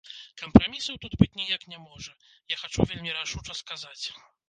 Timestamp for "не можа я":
1.75-2.61